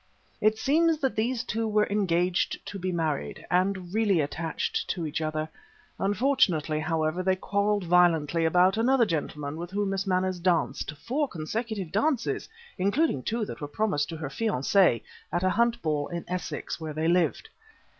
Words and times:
It 0.41 0.57
seems 0.57 0.97
that 1.01 1.15
these 1.15 1.43
two 1.43 1.67
were 1.67 1.85
engaged 1.85 2.65
to 2.65 2.79
be 2.79 2.91
married, 2.91 3.45
and 3.51 3.93
really 3.93 4.19
attached 4.19 4.89
to 4.89 5.05
each 5.05 5.21
other. 5.21 5.47
Unfortunately, 5.99 6.79
however, 6.79 7.21
they 7.21 7.35
quarrelled 7.35 7.83
violently 7.83 8.43
about 8.43 8.77
another 8.77 9.05
gentleman 9.05 9.57
with 9.57 9.69
whom 9.69 9.91
Miss 9.91 10.07
Manners 10.07 10.39
danced 10.39 10.91
four 10.93 11.27
consecutive 11.27 11.91
dances, 11.91 12.49
including 12.79 13.21
two 13.21 13.45
that 13.45 13.61
were 13.61 13.67
promised 13.67 14.09
to 14.09 14.17
her 14.17 14.29
fiancé 14.29 15.03
at 15.31 15.43
a 15.43 15.51
Hunt 15.51 15.79
ball 15.83 16.07
in 16.07 16.25
Essex, 16.27 16.79
where 16.81 16.93
they 16.93 17.05
all 17.05 17.11
lived. 17.13 17.49